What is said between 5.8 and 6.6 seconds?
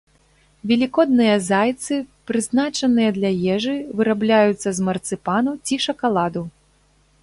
шакаладу.